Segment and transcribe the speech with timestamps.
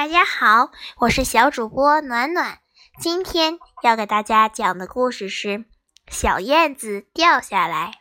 [0.00, 2.56] 大家好，我是小主播暖暖。
[2.98, 5.48] 今天要给大家讲的故事是
[6.08, 7.92] 《小燕子掉下来》。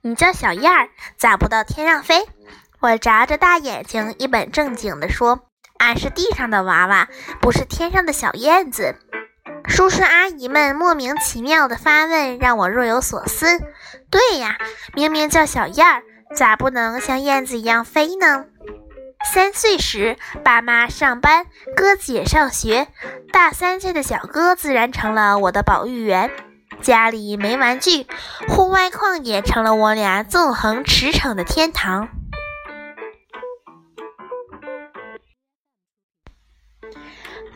[0.00, 2.28] 你叫小燕儿，咋不到天上飞？
[2.78, 5.40] 我眨着大眼睛，一本正经地说
[5.78, 7.08] ：“俺是地上的娃娃，
[7.40, 8.94] 不是天上的小燕子。”
[9.66, 13.58] 叔叔阿姨们莫名其妙的发问，让我若有所思。
[14.08, 14.58] 对呀，
[14.94, 16.04] 明明叫小燕儿，
[16.36, 18.44] 咋不能像燕子一样飞呢？
[19.24, 22.88] 三岁时，爸妈上班，哥姐上学，
[23.32, 26.30] 大三岁的小哥自然成了我的保育员。
[26.80, 28.06] 家里没玩具，
[28.48, 32.08] 户外旷野成了我俩纵横驰骋的天堂。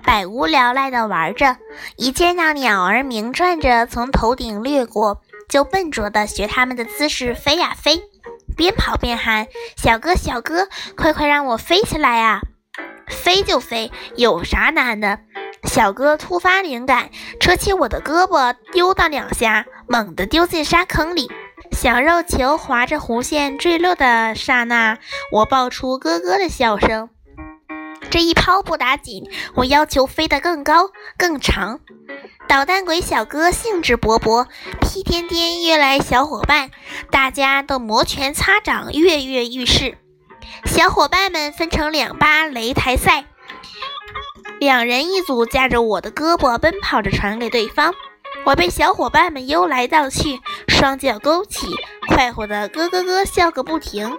[0.05, 1.56] 百无聊赖地玩着，
[1.97, 8.00] 一见到鸟儿鸣转着从头顶掠过，就笨拙地学它们的姿势飞呀飞，
[8.57, 12.41] 边跑边喊：“小哥，小哥，快快让我飞起来呀！”
[13.09, 15.21] 飞就飞，有啥难的？
[15.65, 21.31] 小哥突发灵感，扯起我的胳膊，丢荡两下，猛地丢进沙坑里。
[21.73, 24.99] 小肉球划着弧线坠落的刹那，
[25.33, 27.11] 我爆出咯咯的笑声。
[28.11, 31.81] 这一抛不打紧，我要求飞得更高更长。
[32.48, 34.47] 捣蛋鬼小哥兴致勃勃，
[34.80, 36.70] 屁颠颠约来小伙伴，
[37.11, 39.98] 大家都摩拳擦掌，跃跃欲试。
[40.64, 43.25] 小伙伴们分成两巴擂台赛，
[44.61, 47.94] 两人一组，架着我的胳膊奔跑着传给对方。
[48.44, 51.66] 我被小伙伴们悠来荡去，双脚勾起，
[52.08, 54.19] 快活的咯咯咯笑个不停。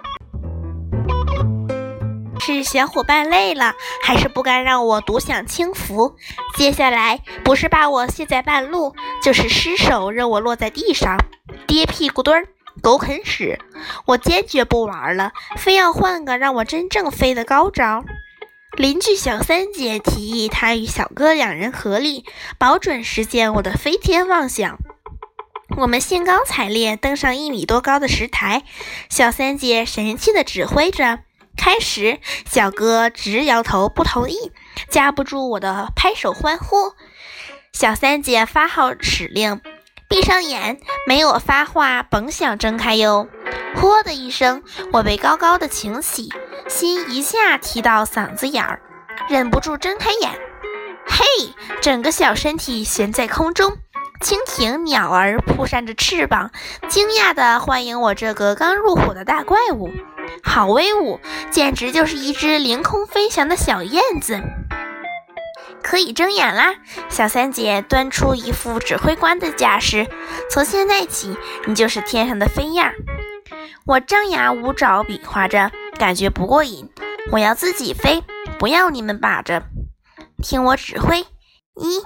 [2.54, 6.16] 是小伙伴累了，还是不甘让我独享清福？
[6.56, 11.18] 接下来不是把我卸在半路，就是失手让我落在地上，
[11.66, 12.48] 跌屁股墩儿，
[12.80, 13.58] 狗啃屎！
[14.06, 18.02] 我坚决不玩了，非要换个让我真正飞的高招。
[18.78, 22.24] 邻居小三姐提议，她与小哥两人合力，
[22.56, 24.78] 保准实现我的飞天妄想。
[25.76, 28.62] 我们兴高采烈登上一米多高的石台，
[29.10, 31.18] 小三姐神气地指挥着。
[31.58, 34.52] 开始，小哥直摇头不同意，
[34.88, 36.94] 架不住我的拍手欢呼。
[37.72, 39.60] 小三姐发号指令
[40.08, 43.28] ：“闭上眼，没我发话，甭想睁开哟！”
[43.76, 46.30] 嚯的一声，我被高高的擎起，
[46.68, 48.80] 心一下提到嗓子眼儿，
[49.28, 50.30] 忍不住睁开眼。
[51.06, 51.24] 嘿，
[51.82, 53.76] 整个小身体悬在空中，
[54.20, 56.50] 蜻蜓、鸟儿扑扇着翅膀，
[56.88, 59.90] 惊讶地欢迎我这个刚入伙的大怪物。
[60.42, 64.40] 好威武，简直就是一只凌空飞翔的小燕子！
[65.82, 66.74] 可以睁眼啦！
[67.08, 70.06] 小三姐端出一副指挥官的架势，
[70.50, 72.92] 从现在起，你就是天上的飞燕。
[73.86, 76.90] 我张牙舞爪比划着，感觉不过瘾，
[77.30, 78.22] 我要自己飞，
[78.58, 79.62] 不要你们把着。
[80.42, 82.02] 听我指挥，一、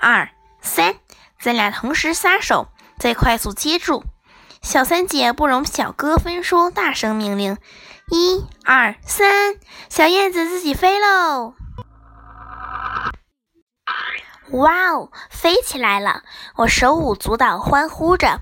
[0.00, 0.30] 二、
[0.62, 0.94] 三，
[1.40, 4.02] 咱俩同时撒手，再快速接住。
[4.62, 7.56] 小三姐不容小哥分说，大声命令
[8.12, 9.56] ：“一、二、三，
[9.88, 11.54] 小燕子自己飞喽！”
[14.52, 16.22] 哇哦，飞起来了！
[16.56, 18.40] 我手舞足蹈，欢呼着。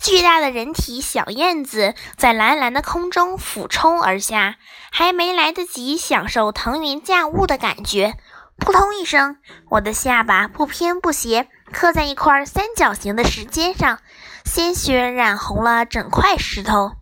[0.00, 4.56] 巨大的人体小燕子在蓝蓝的空中俯冲而下，
[4.90, 8.16] 还没来得及享受腾云驾雾的感觉，
[8.58, 9.38] 扑通一声，
[9.70, 14.00] 我的下巴不偏不斜磕在一块三角形的石尖上。
[14.46, 16.92] 鲜血染红了整块石头，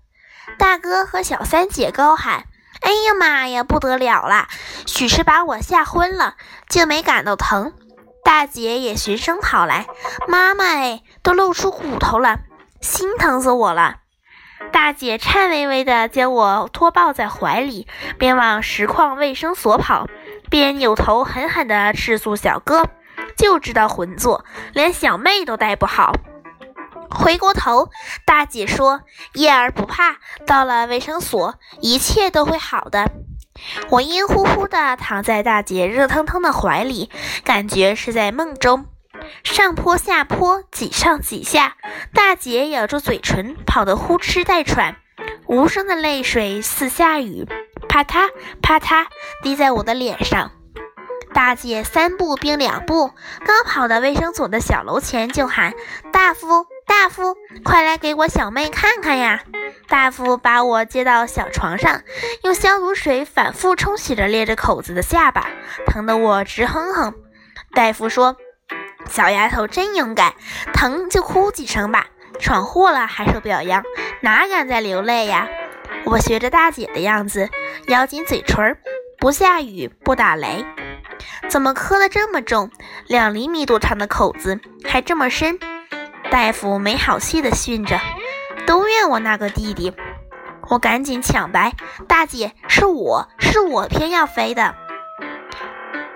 [0.59, 2.47] 大哥和小三姐高喊
[2.81, 4.49] ：“哎呀妈呀，不得了了！
[4.87, 6.35] 许是把我吓昏了，
[6.69, 7.75] 竟没感到疼。”
[8.25, 9.87] 大姐也循声跑来
[10.27, 12.41] ：“妈妈哎，都露出骨头了，
[12.81, 13.97] 心疼死我了！”
[14.73, 17.87] 大姐颤巍巍地将我托抱在怀里，
[18.19, 20.09] 边往石矿卫生所跑，
[20.51, 22.89] 边扭头狠狠地斥诉小哥
[23.37, 26.15] ：“就知道混作，连小妹都带不好。”
[27.15, 27.91] 回过头，
[28.27, 29.03] 大姐说
[29.35, 30.17] ：“燕儿不怕，
[30.47, 33.11] 到了卫生所，一切都会好的。”
[33.89, 37.09] 我阴乎乎的躺在大姐热腾腾的怀里，
[37.45, 38.87] 感觉是在梦中。
[39.45, 41.77] 上坡下坡，几上几下，
[42.13, 44.97] 大姐咬住嘴唇，跑得呼哧带喘，
[45.47, 47.47] 无声的泪水似下雨，
[47.89, 48.29] 啪嗒
[48.61, 49.07] 啪嗒
[49.43, 50.51] 滴在我的脸上。
[51.33, 53.13] 大姐三步并两步，
[53.47, 55.73] 刚跑到卫生所的小楼前，就喊
[56.13, 56.67] ：“大夫！”
[56.97, 59.43] 大夫，快来给我小妹看看呀！
[59.89, 62.03] 大夫把我接到小床上，
[62.45, 65.49] 用消毒水反复冲洗着裂着口子的下巴，
[65.89, 67.15] 疼得我直哼哼。
[67.75, 68.37] 大夫说
[69.11, 70.35] ：“小丫头真勇敢，
[70.73, 72.07] 疼就哭几声吧，
[72.39, 73.83] 闯祸了还受表扬，
[74.23, 75.49] 哪敢再流泪呀？”
[76.07, 77.51] 我学着大姐的样子，
[77.89, 78.79] 咬紧嘴唇，
[79.19, 80.65] 不下雨，不打雷。
[81.51, 82.71] 怎么磕得这么重？
[83.09, 85.59] 两厘米多长的口子，还这么深。
[86.35, 88.01] 大夫没好气的训着
[88.67, 89.93] ：“都怨我那个弟弟。”
[90.69, 91.75] 我赶紧抢白
[92.09, 94.75] ：“大姐，是我是我偏要飞的。”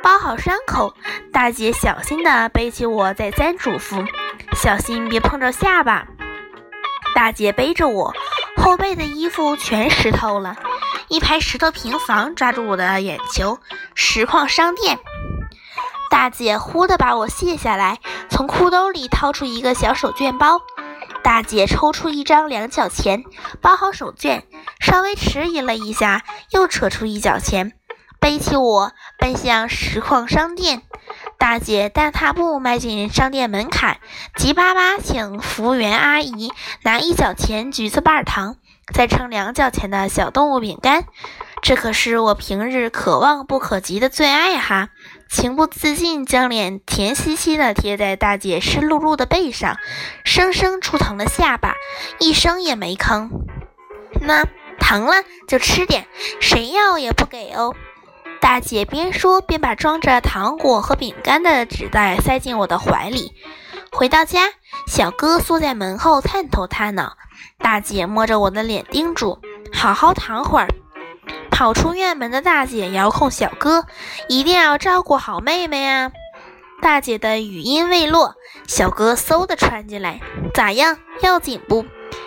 [0.03, 0.93] 包好伤口，
[1.33, 4.05] 大姐小心的背起我，再三嘱咐
[4.61, 6.09] ：“小心别碰着下巴。”
[7.15, 8.13] 大姐背着我，
[8.57, 10.57] 后背的衣服全湿透了。
[11.07, 13.61] 一排石头平房抓住我的眼球，
[13.95, 14.99] 实况商店。
[16.11, 20.61] 大姐忽地把我卸下来，从裤兜里掏出一个小手绢包。
[21.23, 23.25] 大姐抽出一张两角钱，
[23.61, 24.43] 包好手绢，
[24.81, 27.73] 稍微迟疑了一下，又扯出一角钱，
[28.19, 30.83] 背起我奔向实况商店。
[31.39, 33.99] 大姐大踏步迈进商店门槛，
[34.37, 36.53] 急巴巴请服务员阿姨
[36.83, 38.57] 拿一角钱橘子瓣糖。
[38.93, 41.05] 再称两角钱的小动物饼干，
[41.61, 44.89] 这可是我平日可望不可及的最爱哈！
[45.29, 49.77] 情不自禁将脸甜兮兮地贴在大姐湿漉漉的背上，
[50.25, 51.75] 生生触疼了下巴，
[52.19, 53.29] 一声也没吭。
[54.23, 54.47] 那
[54.79, 56.07] 疼了就吃点，
[56.41, 57.75] 谁要也不给哦！
[58.41, 63.35] 大姐边说边把装着糖果和饼干的纸袋塞进我的怀里。
[63.93, 64.49] 回到家，
[64.87, 67.17] 小哥缩在门后探头探脑。
[67.59, 69.39] 大姐摸着我的脸，叮嘱
[69.75, 70.69] ：“好好躺会儿。”
[71.59, 73.85] 跑出院门的大姐遥控小哥
[74.31, 76.13] ：“一定要照顾好妹妹啊！”
[76.81, 78.37] 大姐的语音未落，
[78.69, 80.21] 小哥嗖的窜进来
[80.55, 80.99] ：“咋样？
[81.21, 81.85] 要紧不？”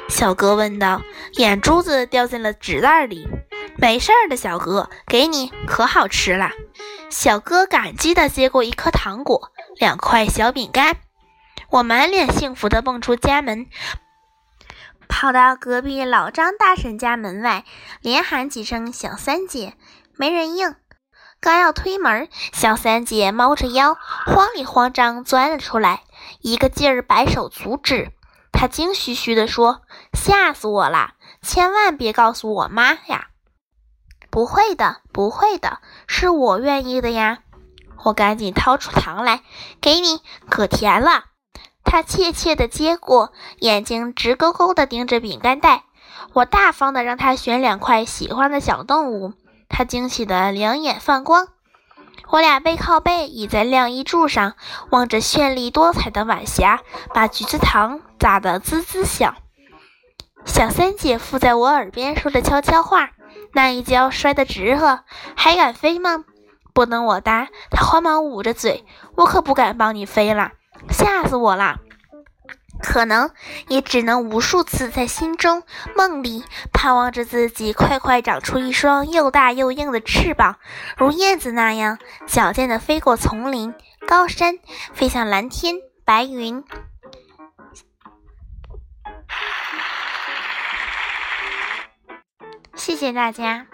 [0.10, 1.02] 小哥问道，
[1.36, 3.26] 眼珠子掉进了纸袋里。
[3.80, 6.52] “没事儿的，小哥，给你，可好吃了。”
[7.10, 10.98] 小哥感激的接过一颗糖果，两块小饼干。
[11.70, 13.68] 我满脸幸福的蹦出家门。
[15.12, 17.66] 跑到隔壁老张大婶家门外，
[18.00, 19.76] 连喊几声“小三姐”，
[20.18, 20.74] 没人应。
[21.42, 26.04] 刚要推门，小三姐猫着腰，慌里慌张钻了出来，
[26.40, 28.14] 一个劲儿摆手阻止。
[28.54, 29.82] 她惊吁吁地说
[30.18, 31.12] ：“吓死我了！
[31.42, 33.28] 千万别告诉我妈呀
[34.32, 37.40] ！”“不会的，不会的，是我愿意的呀。”
[38.06, 39.44] 我赶紧掏出糖来，
[39.82, 41.26] 给你，可甜了。
[41.92, 45.84] 他怯怯地接过，眼睛直勾勾地盯着饼干袋。
[46.32, 49.34] 我大方地让他选两块喜欢的小动物，
[49.68, 51.50] 他惊喜得两眼放光。
[52.30, 54.54] 我俩背靠背倚在晾衣柱上，
[54.90, 56.80] 望着绚丽多彩的晚霞，
[57.14, 59.36] 把橘子糖砸得滋滋响。
[60.46, 63.10] 小三姐附在我耳边说着悄悄话
[63.52, 65.04] ：“那一跤摔得直了，
[65.36, 66.24] 还敢飞吗？”
[66.74, 68.86] 不等我答，她慌忙捂着嘴
[69.18, 70.54] ：“我可不敢帮你飞了。”
[70.90, 71.80] 吓死我了！
[72.82, 73.30] 可能
[73.68, 75.62] 也只能无数次在心中、
[75.96, 76.44] 梦里
[76.74, 80.58] 盼望着自己快快长出一双又大又硬的翅膀，
[80.98, 83.76] 如燕子那样矫健地飞过丛林、
[84.08, 84.58] 高山，
[84.94, 86.64] 飞向蓝天白云。
[92.74, 93.68] 谢谢大家。